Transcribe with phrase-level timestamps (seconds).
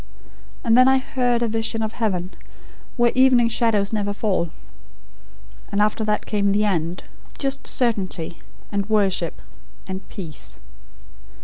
[0.63, 2.31] And then, I HEARD a vision of heaven,
[2.97, 4.49] where evening shadows never fall:
[5.71, 7.03] And after that came the end;
[7.37, 8.39] just certainty,
[8.71, 9.39] and worship,
[9.87, 10.57] and peace.